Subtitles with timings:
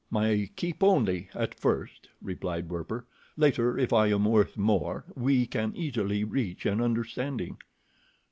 [0.09, 3.05] "My keep only, at first," replied Werper.
[3.37, 7.59] "Later, if I am worth more, we can easily reach an understanding."